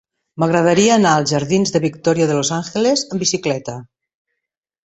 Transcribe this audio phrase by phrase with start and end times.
[0.43, 3.77] M'agradaria anar als jardins de Victoria de los Ángeles amb bicicleta.